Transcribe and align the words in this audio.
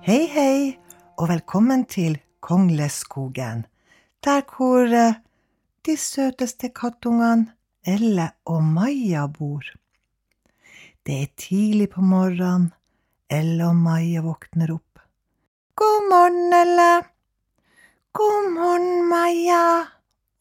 Hei, 0.00 0.24
hei, 0.32 0.78
og 1.20 1.28
velkommen 1.28 1.82
til 1.84 2.14
Kongleskogen, 2.40 3.66
der 4.24 4.38
hvor 4.48 4.88
eh, 4.96 5.18
de 5.84 5.96
søteste 6.00 6.70
kattungene 6.72 7.52
Elle 7.84 8.30
og 8.48 8.62
Maja 8.64 9.26
bor. 9.28 9.60
Det 11.04 11.18
er 11.22 11.26
tidlig 11.36 11.90
på 11.92 12.00
morgenen. 12.00 12.70
Elle 13.28 13.66
og 13.68 13.76
Maja 13.76 14.22
våkner 14.24 14.72
opp. 14.72 15.02
God 15.76 16.08
morgen, 16.08 16.48
Elle. 16.62 17.04
God 18.16 18.48
morgen, 18.56 19.04
Maja. 19.10 19.84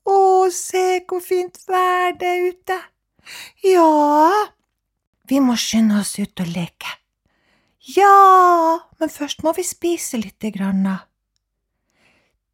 Å, 0.08 0.48
se 0.55 1.02
hvor 1.03 1.20
fint 1.20 1.59
vær 1.67 2.16
det 2.16 2.31
er 2.31 2.48
ute. 2.53 2.80
Ja, 3.67 4.48
vi 5.28 5.44
må 5.44 5.59
skynde 5.59 6.00
oss 6.00 6.16
ut 6.16 6.48
og 6.48 6.55
leke. 6.55 6.98
Ja, 7.95 8.79
men 8.99 9.09
først 9.09 9.43
må 9.43 9.53
vi 9.57 9.63
spise 9.66 10.20
lite 10.20 10.52
grann. 10.53 10.85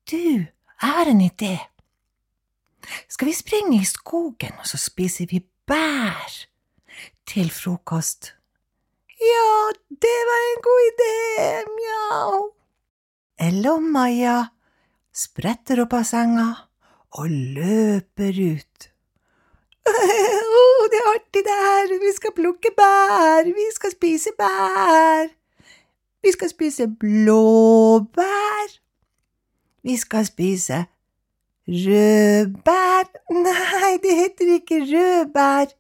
Du, 0.08 0.18
jeg 0.18 0.92
har 0.96 1.10
en 1.10 1.24
idé. 1.24 1.58
Skal 3.10 3.32
vi 3.32 3.36
springe 3.36 3.80
i 3.82 3.88
skogen, 3.90 4.54
og 4.62 4.68
så 4.70 4.78
spiser 4.78 5.28
vi 5.32 5.42
bær 5.68 6.36
til 7.28 7.50
frokost? 7.52 8.36
Ja, 9.16 9.72
det 9.90 10.18
var 10.30 10.44
en 10.46 10.62
god 10.68 10.84
idé, 10.92 11.14
mjau. 11.74 12.42
Ella 13.42 13.76
og 13.76 13.84
Maja 13.84 14.38
spretter 15.16 15.82
opp 15.84 15.96
av 15.98 16.06
senga 16.08 16.50
og 17.16 17.32
løper 17.32 18.38
ut. 18.56 18.90
oh, 20.60 20.84
det 20.92 21.00
er 21.00 21.10
artig 21.14 21.42
det 21.46 21.56
her, 21.62 21.92
vi 22.02 22.12
skal 22.16 22.34
plukke 22.36 22.72
bær, 22.78 23.46
vi 23.46 23.66
skal 23.76 23.92
spise 23.94 24.34
bær. 24.38 25.30
Vi 26.26 26.32
skal 26.34 26.50
spise 26.50 26.88
blåbær. 26.88 28.70
Vi 29.86 29.98
skal 29.98 30.26
spise 30.26 30.86
rødbær. 31.68 33.04
Nei, 33.46 33.92
det 34.04 34.16
heter 34.22 34.54
ikke 34.56 34.80
rødbær. 34.90 35.76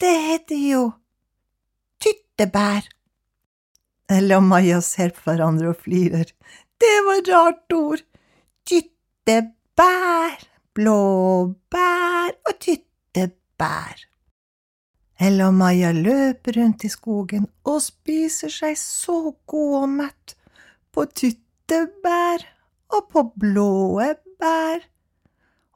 Det 0.00 0.14
heter 0.28 0.62
jo 0.70 0.84
tyttebær. 1.98 2.86
Eller 4.10 4.38
og 4.38 4.46
Maja 4.46 4.78
ser 4.80 5.10
på 5.16 5.26
hverandre 5.26 5.74
og 5.74 5.82
flirer. 5.82 6.30
Det 6.78 6.94
var 7.06 7.18
et 7.18 7.34
rart 7.34 7.76
ord. 7.80 8.06
Tyttebær, 8.66 10.38
blåbær 10.74 12.30
og 12.46 12.58
tyttebær 12.60 12.91
bær. 13.62 14.06
Ella 15.22 15.52
og 15.52 15.54
Maja 15.54 15.92
løper 15.94 16.56
rundt 16.58 16.82
i 16.82 16.90
skogen 16.90 17.46
og 17.68 17.78
spiser 17.84 18.50
seg 18.50 18.74
så 18.80 19.36
god 19.46 19.74
og 19.82 19.90
mett 20.00 20.34
på 20.92 21.04
tyttebær 21.06 22.42
og 22.92 23.06
på 23.12 23.22
blåe 23.38 24.08
bær, 24.40 24.80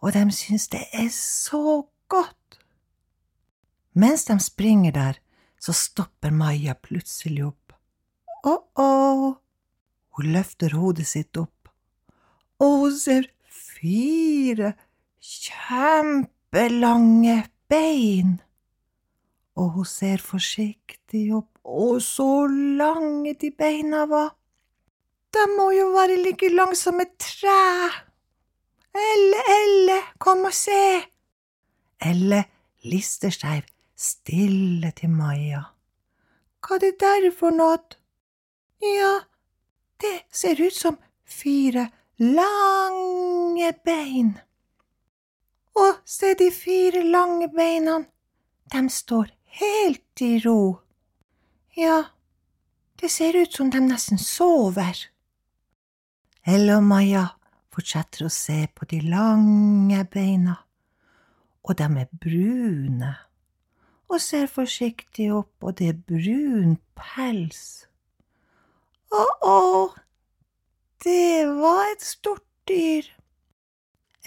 og 0.03 0.13
de 0.17 0.25
syns 0.35 0.67
det 0.73 0.83
er 0.93 1.09
så 1.15 1.85
godt. 2.11 2.59
Mens 3.97 4.27
de 4.29 4.37
springer 4.43 4.93
der, 4.93 5.15
så 5.63 5.73
stopper 5.73 6.31
Maja 6.35 6.75
plutselig 6.75 7.47
opp. 7.47 7.73
Å-å, 8.47 9.35
hun 10.19 10.27
løfter 10.35 10.75
hodet 10.77 11.07
sitt 11.09 11.37
opp, 11.41 11.69
og 12.61 12.81
hun 12.83 12.99
ser 12.99 13.31
fire 13.49 14.75
kjempelange 15.23 17.47
bein, 17.69 18.41
og 19.57 19.71
hun 19.77 19.89
ser 19.89 20.23
forsiktig 20.23 21.29
opp, 21.35 21.51
og 21.65 22.03
så 22.03 22.47
lange 22.51 23.35
de 23.41 23.51
beina 23.51 24.05
var. 24.11 24.35
De 25.35 25.47
må 25.57 25.71
jo 25.75 25.91
være 25.95 26.17
like 26.23 26.49
lange 26.55 26.77
som 26.77 27.01
et 27.01 27.17
tre. 27.19 27.63
Elle, 28.97 29.41
Elle, 29.61 30.01
kom 30.19 30.45
og 30.49 30.55
se. 30.55 30.83
Elle 32.01 32.45
lister 32.85 33.35
seg 33.35 33.67
stille 33.97 34.93
til 34.97 35.11
Maja. 35.11 35.63
Hva 36.65 36.77
er 36.77 36.83
det 36.85 36.95
der 37.01 37.31
for 37.37 37.55
noe? 37.55 37.79
Ja, 38.83 39.13
det 40.01 40.17
ser 40.33 40.61
ut 40.61 40.75
som 40.75 40.99
fire 41.25 41.89
lange 42.19 43.73
bein. 43.85 44.37
Og 45.77 45.99
se 46.09 46.33
de 46.39 46.51
fire 46.55 47.03
lange 47.05 47.49
beina, 47.53 47.99
de 48.73 48.83
står 48.91 49.29
helt 49.61 50.23
i 50.25 50.39
ro. 50.45 50.79
Ja, 51.77 52.03
det 53.01 53.11
ser 53.13 53.37
ut 53.37 53.53
som 53.53 53.71
de 53.71 53.83
nesten 53.85 54.19
sover. 54.19 54.97
Ella 56.47 56.79
og 56.81 56.87
Maja 56.89 57.27
fortsetter 57.75 58.25
å 58.25 58.33
se 58.33 58.63
på 58.73 58.89
de 58.89 59.03
lange 59.05 60.01
beina, 60.09 60.57
og 61.67 61.77
de 61.77 61.89
er 62.01 62.09
brune, 62.25 63.13
og 64.07 64.23
ser 64.23 64.47
forsiktig 64.49 65.29
opp, 65.35 65.53
og 65.61 65.77
det 65.81 65.91
er 65.93 66.01
brun 66.09 66.79
pels. 66.97 67.85
Å, 69.13 69.25
å, 69.45 69.59
det 71.05 71.45
var 71.59 71.93
et 71.93 72.07
stort 72.07 72.47
dyr. 72.71 73.11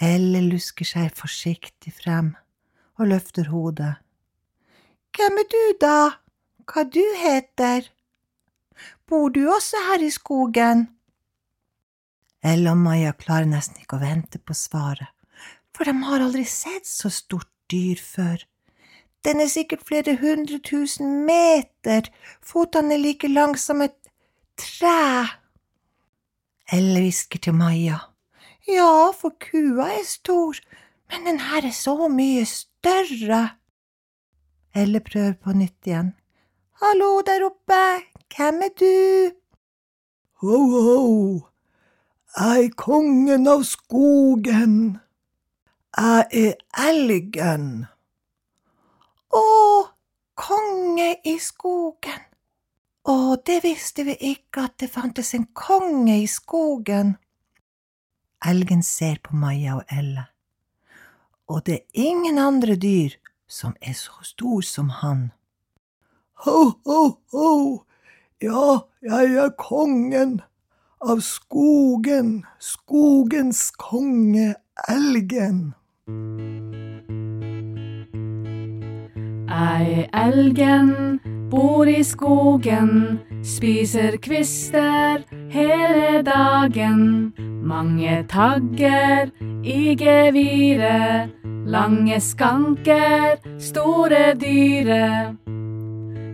Elle 0.00 0.40
lusker 0.48 0.88
seg 0.88 1.12
forsiktig 1.12 1.92
frem 1.92 2.32
og 2.96 3.10
løfter 3.10 3.50
hodet. 3.52 3.98
Hvem 5.12 5.40
er 5.42 5.48
du, 5.52 5.64
da? 5.80 5.98
Hva 6.64 6.84
du 6.88 7.02
heter? 7.20 7.90
Bor 9.04 9.28
du 9.34 9.42
også 9.52 9.76
her 9.90 10.04
i 10.06 10.10
skogen? 10.14 10.86
Elle 12.40 12.72
og 12.72 12.80
Maja 12.80 13.12
klarer 13.12 13.50
nesten 13.50 13.82
ikke 13.82 13.98
å 13.98 14.04
vente 14.04 14.40
på 14.40 14.56
svaret, 14.56 15.10
for 15.76 15.84
de 15.84 15.92
har 16.06 16.24
aldri 16.24 16.46
sett 16.48 16.88
så 16.88 17.10
stort 17.12 17.50
dyr 17.68 18.00
før. 18.00 18.46
Den 19.20 19.42
er 19.44 19.50
sikkert 19.52 19.84
flere 19.84 20.16
hundre 20.22 20.62
tusen 20.64 21.26
meter, 21.28 22.08
fotene 22.40 22.96
er 22.96 23.02
like 23.02 23.28
lange 23.28 23.60
som 23.60 23.84
et 23.84 23.98
tre. 24.56 25.26
Elle 26.72 27.04
hvisker 27.04 27.44
til 27.44 27.58
Maja. 27.58 27.98
Ja, 28.68 29.12
for 29.16 29.32
kua 29.40 29.88
er 29.96 30.04
stor, 30.04 30.56
men 31.08 31.26
den 31.26 31.40
her 31.40 31.64
er 31.66 31.72
så 31.72 32.08
mye 32.08 32.44
større. 32.46 33.56
Elle 34.74 35.00
prøver 35.00 35.32
på 35.32 35.52
nytt 35.52 35.86
igjen. 35.86 36.12
Hallo 36.82 37.20
der 37.26 37.44
oppe, 37.46 38.04
hvem 38.36 38.62
er 38.62 38.74
du? 38.80 39.30
Ho, 40.40 40.58
ho, 40.72 41.50
jeg 42.36 42.64
er 42.64 42.74
kongen 42.76 43.48
av 43.48 43.64
skogen. 43.64 44.76
Jeg 45.96 46.26
er 46.30 46.52
elgen. 46.88 47.66
Å, 49.34 49.46
konge 50.38 51.08
i 51.24 51.34
skogen. 51.42 52.22
Å, 53.08 53.16
det 53.46 53.58
visste 53.64 54.06
vi 54.06 54.14
ikke 54.30 54.68
at 54.68 54.78
det 54.80 54.92
fantes 54.92 55.34
en 55.34 55.48
konge 55.56 56.20
i 56.22 56.28
skogen. 56.30 57.16
Elgen 58.46 58.82
ser 58.82 59.18
på 59.22 59.36
Maja 59.36 59.74
og 59.76 59.82
Elle, 59.92 60.24
og 61.48 61.66
det 61.66 61.74
er 61.74 62.06
ingen 62.08 62.38
andre 62.38 62.76
dyr 62.76 63.18
som 63.48 63.74
er 63.82 63.92
så 63.92 64.16
stor 64.22 64.60
som 64.64 64.88
han. 64.88 65.26
Ho, 66.44 66.72
ho, 66.86 67.00
ho, 67.34 67.50
ja, 68.40 68.78
jeg 69.04 69.34
er 69.42 69.50
kongen 69.60 70.38
av 71.04 71.20
skogen, 71.20 72.46
skogens 72.64 73.60
konge, 73.76 74.54
elgen. 74.88 75.60
Er 79.50 80.08
elgen, 80.16 81.20
bor 81.52 81.84
i 81.92 82.00
skogen, 82.06 83.20
spiser 83.44 84.16
kvister 84.24 85.28
hele 85.50 86.22
dagen. 86.22 87.32
Mange 87.62 88.24
tagger 88.28 89.30
i 89.62 89.94
geviret, 89.94 91.30
lange 91.66 92.20
skanker, 92.20 93.36
store 93.58 94.34
dyre. 94.40 95.36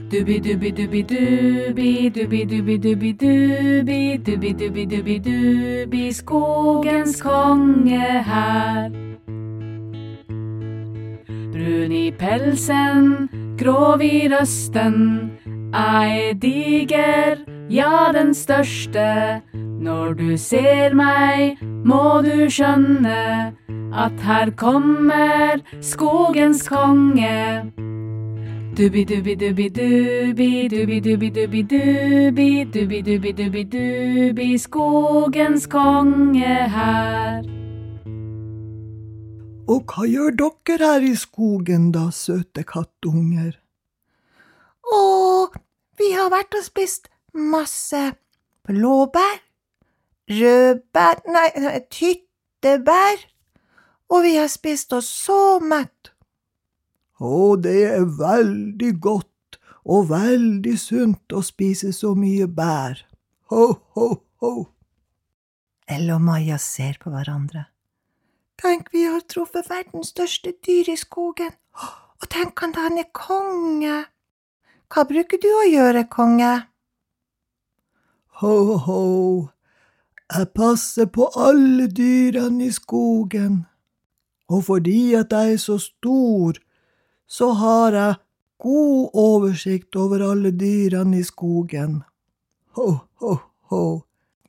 Dubbi-dubbi-dubbi-dubi, 0.07 2.11
dubbi-dubbi-dubbi-dubi, 2.15 4.03
dubbi-dubbi-dubbi-dubi, 4.23 6.05
skogens 6.15 7.19
konge 7.23 8.23
her. 8.31 8.91
Brun 11.51 11.93
i 11.93 12.13
pelsen, 12.15 13.29
grov 13.59 14.03
i 14.03 14.29
røsten, 14.31 15.31
er 15.75 16.39
diger, 16.39 17.56
ja, 17.71 18.13
den 18.13 18.35
største. 18.35 19.43
Når 19.55 20.13
du 20.13 20.37
ser 20.37 20.95
meg, 20.95 21.59
må 21.63 22.23
du 22.25 22.49
skjønne 22.51 23.53
at 23.97 24.21
her 24.25 24.51
kommer 24.57 25.61
skogens 25.81 26.69
konge. 26.69 27.73
Dubbi-dubbi-dubbi-dubbi, 28.77 30.69
dubbi-dubbi-dubbi-dubbi, 30.69 32.49
dubbi-dubbi-dubbi-dubbi, 32.75 34.49
skogens 34.59 35.67
konge 35.67 36.57
her. 36.77 37.43
Og 39.67 39.83
hva 39.91 40.05
gjør 40.07 40.37
dere 40.39 40.93
her 40.93 41.03
i 41.09 41.15
skogen 41.19 41.91
da, 41.95 42.11
søte 42.13 42.63
kattunger? 42.69 43.57
Å, 44.87 45.01
vi 45.99 46.13
har 46.13 46.31
vært 46.31 46.55
og 46.55 46.63
spist 46.69 47.09
masse 47.37 48.03
blåbær, 48.67 49.41
rødbær, 50.31 51.23
nei, 51.31 51.49
tyttebær, 51.93 53.25
og 54.11 54.23
vi 54.27 54.37
har 54.37 54.51
spist 54.51 54.93
oss 54.97 55.09
så 55.27 55.59
mett. 55.63 56.13
Å, 57.17 57.57
det 57.57 57.79
er 57.95 58.09
veldig 58.19 58.93
godt 59.01 59.61
og 59.87 60.11
veldig 60.11 60.75
sunt 60.81 61.33
å 61.33 61.43
spise 61.47 61.93
så 61.95 62.13
mye 62.19 62.49
bær. 62.51 62.99
Ho, 63.53 63.71
ho, 63.95 64.09
ho. 64.43 64.53
Elle 65.87 66.17
og 66.17 66.25
Maja 66.27 66.59
ser 66.59 66.99
på 67.03 67.13
hverandre. 67.15 67.69
Tenk, 68.59 68.89
vi 68.93 69.05
har 69.07 69.23
truffet 69.29 69.69
verdens 69.71 70.11
største 70.15 70.55
dyr 70.65 70.89
i 70.91 70.97
skogen, 70.99 71.53
og 71.77 72.29
tenk 72.33 72.59
han 72.65 72.73
da 72.75 72.87
han 72.89 72.99
er 72.99 73.11
konge. 73.15 73.99
Hva 74.91 75.05
bruker 75.07 75.41
du 75.43 75.49
å 75.53 75.67
gjøre, 75.69 76.07
konge? 76.11 76.55
Ho, 78.37 78.77
ho, 78.85 79.03
jeg 80.29 80.49
passer 80.53 81.07
på 81.09 81.31
alle 81.41 81.87
dyrene 81.89 82.67
i 82.67 82.75
skogen, 82.75 83.63
og 84.53 84.67
fordi 84.67 85.15
at 85.17 85.33
jeg 85.33 85.55
er 85.55 85.63
så 85.63 85.79
stor, 85.81 86.59
så 87.25 87.49
har 87.57 87.97
jeg 87.97 88.21
god 88.61 89.17
oversikt 89.25 89.97
over 89.97 90.27
alle 90.29 90.53
dyrene 90.53 91.23
i 91.23 91.25
skogen. 91.25 92.03
Ho, 92.77 92.87
ho, 93.25 93.35
ho, 93.73 93.83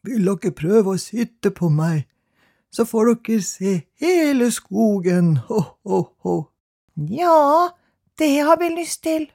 vil 0.03 0.33
dere 0.33 0.51
prøve 0.51 0.97
å 0.97 0.99
sitte 0.99 1.55
på 1.55 1.71
meg, 1.71 2.09
så 2.67 2.83
får 2.83 3.15
dere 3.23 3.41
se 3.53 3.75
hele 4.03 4.51
skogen, 4.51 5.37
ho, 5.47 5.63
ho, 5.87 6.05
ho. 6.27 6.39
Ja, 7.07 7.71
det 8.19 8.33
har 8.43 8.59
vi 8.59 8.75
lyst 8.75 9.05
til. 9.07 9.29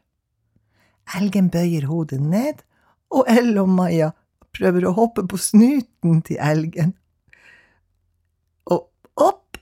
Elgen 1.17 1.49
bøyer 1.49 1.89
hodet 1.89 2.21
ned, 2.21 2.67
og 3.09 3.25
Elle 3.33 3.65
og 3.65 3.73
Maja 3.81 4.13
prøver 4.57 4.87
å 4.87 4.95
hoppe 4.97 5.25
på 5.29 5.41
snuten 5.41 6.23
til 6.27 6.41
elgen. 6.43 6.95
Og 8.71 8.89
opp, 9.21 9.59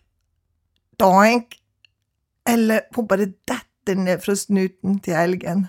doink, 1.01 1.57
eller 2.49 2.87
hun 2.97 3.09
bare 3.11 3.31
detter 3.49 3.99
ned 3.99 4.23
fra 4.25 4.37
snuten 4.39 4.99
til 5.05 5.19
elgen. 5.19 5.69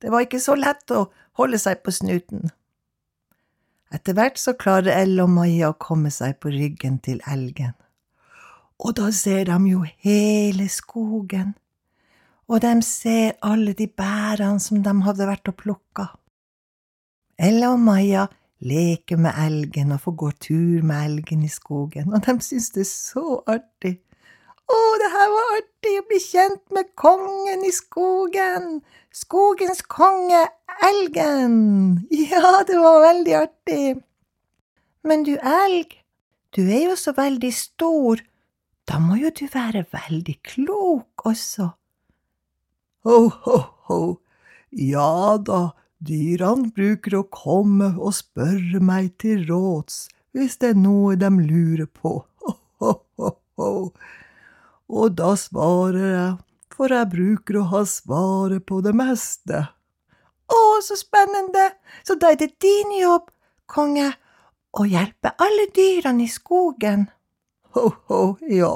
Det 0.00 0.10
var 0.12 0.24
ikke 0.24 0.40
så 0.42 0.56
lett 0.58 0.90
å 0.96 1.06
holde 1.38 1.60
seg 1.60 1.82
på 1.84 1.92
snuten. 1.94 2.50
Etter 3.90 4.14
hvert 4.14 4.38
så 4.38 4.54
klarer 4.54 4.94
Elle 4.94 5.24
og 5.24 5.32
Maja 5.34 5.72
å 5.72 5.78
komme 5.78 6.12
seg 6.14 6.38
på 6.42 6.52
ryggen 6.54 7.00
til 7.02 7.18
elgen. 7.26 7.74
Og 8.80 8.94
da 8.96 9.10
ser 9.12 9.44
de 9.50 9.56
jo 9.68 9.82
hele 10.04 10.68
skogen, 10.72 11.52
og 12.50 12.62
de 12.64 12.72
ser 12.86 13.36
alle 13.46 13.74
de 13.78 13.86
bærene 13.86 14.62
som 14.62 14.80
de 14.82 14.94
hadde 15.04 15.26
vært 15.28 15.50
og 15.52 15.58
plukka. 15.58 16.06
Elle 17.40 17.68
og 17.68 17.82
Maja 17.82 18.26
leker 18.60 19.16
med 19.20 19.36
elgen 19.40 19.92
og 19.94 20.02
får 20.04 20.16
gå 20.22 20.30
tur 20.46 20.86
med 20.86 21.04
elgen 21.08 21.44
i 21.44 21.50
skogen, 21.50 22.12
og 22.14 22.24
de 22.26 22.36
synes 22.44 22.70
det 22.76 22.84
er 22.84 22.90
så 22.90 23.40
artig. 23.48 23.96
Å, 24.70 24.78
det 25.02 25.10
her 25.10 25.30
var 25.32 25.54
artig 25.56 25.94
å 25.98 26.06
bli 26.06 26.20
kjent 26.22 26.62
med 26.76 26.92
kongen 27.00 27.64
i 27.66 27.72
skogen! 27.74 28.68
Skogens 29.10 29.82
konge, 29.90 30.44
elgen! 30.86 31.56
Ja, 32.30 32.60
det 32.66 32.78
var 32.78 33.00
veldig 33.08 33.34
artig. 33.40 33.96
Men 35.02 35.24
du, 35.26 35.32
elg, 35.40 35.96
du 36.54 36.62
er 36.68 36.90
jo 36.90 36.96
så 37.00 37.16
veldig 37.16 37.50
stor, 37.56 38.22
da 38.86 39.00
må 39.02 39.18
jo 39.18 39.32
du 39.34 39.46
være 39.50 39.82
veldig 39.90 40.36
klok 40.46 41.26
også. 41.26 41.70
Ho, 43.08 43.18
ho, 43.46 43.58
ho, 43.88 44.00
ja 44.70 45.36
da, 45.42 45.60
dyrene 46.04 46.70
bruker 46.74 47.18
å 47.20 47.26
komme 47.28 47.92
og 47.98 48.16
spørre 48.16 48.80
meg 48.80 49.12
til 49.20 49.44
råds 49.48 50.06
hvis 50.36 50.60
det 50.62 50.74
er 50.74 50.78
noe 50.78 51.16
de 51.18 51.28
lurer 51.34 51.88
på, 51.90 52.20
ho, 52.22 52.52
ho, 52.80 52.92
ho, 53.18 53.30
ho 53.58 53.70
og 54.90 55.12
da 55.18 55.34
svarer 55.38 56.06
jeg, 56.10 56.30
for 56.74 56.90
jeg 56.94 57.10
bruker 57.12 57.60
å 57.60 57.68
ha 57.70 57.82
svaret 57.86 58.64
på 58.66 58.80
det 58.82 58.92
meste. 58.96 59.62
Å, 60.50 60.60
så 60.82 60.96
spennende, 60.98 61.68
så 62.02 62.16
da 62.18 62.32
er 62.32 62.40
det 62.40 62.56
din 62.62 62.96
jobb, 62.98 63.28
konge, 63.70 64.08
å 64.74 64.86
hjelpe 64.86 65.34
alle 65.38 65.68
dyrene 65.74 66.26
i 66.26 66.30
skogen. 66.30 67.06
Ho, 67.76 67.86
ho, 68.10 68.20
ja. 68.50 68.72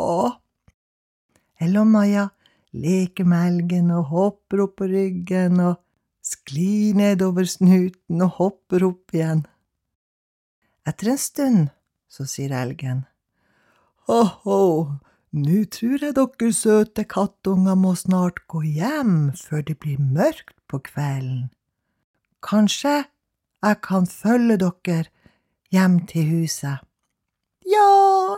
Ella 1.59 1.83
og 1.83 1.91
Maja 1.91 2.29
leker 2.75 3.27
med 3.31 3.49
elgen 3.49 3.91
og 3.95 4.11
hopper 4.11 4.65
opp 4.67 4.79
på 4.79 4.91
ryggen 4.91 5.59
og 5.63 5.81
sklir 6.25 6.97
nedover 6.97 7.47
snuten 7.49 8.25
og 8.25 8.39
hopper 8.39 8.87
opp 8.89 9.15
igjen. 9.15 9.45
Etter 10.89 11.13
en 11.15 11.21
stund 11.21 11.67
så 12.09 12.27
sier 12.29 12.55
elgen. 12.57 13.05
Ho, 14.09 14.21
ho, 14.45 14.61
nå 15.35 15.65
tror 15.73 16.03
jeg 16.05 16.17
dere 16.17 16.53
søte 16.57 17.05
kattunger 17.09 17.77
må 17.81 17.95
snart 17.99 18.43
gå 18.49 18.63
hjem 18.63 19.33
før 19.39 19.65
det 19.69 19.79
blir 19.83 20.01
mørkt 20.01 20.57
på 20.69 20.81
kvelden. 20.91 21.49
Kanskje 22.45 23.05
jeg 23.65 23.81
kan 23.85 24.07
følge 24.07 24.59
dere 24.61 25.09
hjem 25.73 26.01
til 26.09 26.29
huset? 26.29 26.85
Ja! 27.65 28.37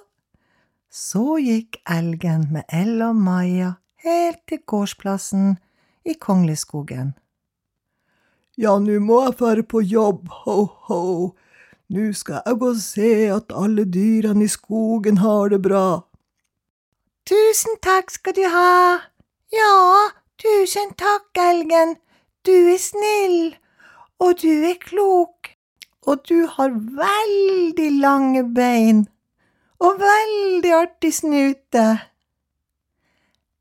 Så 0.91 1.37
gikk 1.43 1.81
elgen 1.91 2.47
med 2.55 2.65
Elle 2.73 3.11
og 3.11 3.19
Maja 3.21 3.75
helt 4.06 4.41
til 4.49 4.62
gårdsplassen 4.65 5.56
i 6.06 6.15
Kongleskogen. 6.15 7.17
Ja, 8.56 8.78
nå 8.80 9.00
må 9.04 9.20
jeg 9.26 9.34
fare 9.36 9.62
på 9.68 9.82
jobb, 9.84 10.30
ho, 10.44 10.62
ho. 10.88 11.02
Nå 11.92 12.06
skal 12.16 12.40
jeg 12.40 12.56
gå 12.62 12.70
og 12.72 12.78
se 12.80 13.10
at 13.34 13.52
alle 13.52 13.84
dyrene 13.84 14.46
i 14.46 14.48
skogen 14.48 15.20
har 15.20 15.52
det 15.52 15.60
bra. 15.66 16.00
Tusen 17.28 17.76
takk 17.84 18.14
skal 18.14 18.36
du 18.38 18.46
ha. 18.48 19.02
Ja, 19.52 19.76
tusen 20.40 20.94
takk, 20.96 21.28
elgen. 21.36 21.98
Du 22.48 22.54
er 22.54 22.80
snill, 22.80 23.54
og 24.22 24.40
du 24.40 24.50
er 24.70 24.80
klok, 24.80 25.52
og 26.06 26.25
du 26.25 26.46
har 26.56 26.72
veldig 26.72 27.90
lange 28.00 28.46
bein 28.56 29.04
og 29.82 30.00
veldig 30.00 30.75
artig 30.80 31.12
snute. 31.12 31.86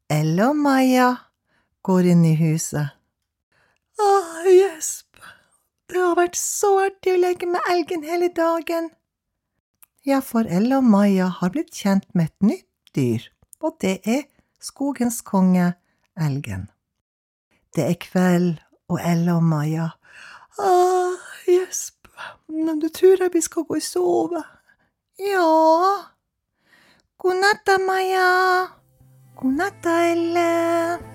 Ella 0.08 0.52
og 0.54 0.62
Maja 0.62 1.10
går 1.84 2.14
inn 2.14 2.24
i 2.30 2.36
huset. 2.40 2.96
Å, 4.02 4.10
gjesp, 4.50 5.22
det 5.92 6.02
har 6.02 6.18
vært 6.18 6.40
så 6.40 6.74
artig 6.88 7.16
å 7.16 7.22
leke 7.22 7.48
med 7.48 7.72
elgen 7.72 8.04
hele 8.04 8.32
dagen. 8.34 8.90
Ja, 10.06 10.20
for 10.22 10.46
Elle 10.46 10.78
og 10.78 10.86
Maja 10.86 11.32
har 11.40 11.54
blitt 11.54 11.74
kjent 11.74 12.06
med 12.14 12.30
et 12.30 12.52
nytt 12.52 12.94
dyr 12.98 13.32
og 13.66 13.78
det 13.82 14.00
er 14.06 14.24
skogens 14.62 15.22
konge, 15.22 15.74
elgen. 16.18 16.70
Det 17.76 17.84
er 17.90 17.98
kveld, 18.00 18.60
og 18.88 19.00
Elle 19.02 19.34
og 19.34 19.44
Maja 19.44 19.90
Åh, 20.60 21.18
gjesp, 21.48 22.08
du 22.48 22.90
tror 22.94 23.24
jeg 23.24 23.34
vi 23.34 23.42
skal 23.42 23.66
gå 23.66 23.76
og 23.76 23.82
sove? 23.84 24.44
Ja. 25.20 25.50
God 27.18 27.42
natt 27.42 27.74
Maja. 27.88 28.30
God 29.36 29.58
natt 29.58 29.92
Elle. 29.92 31.15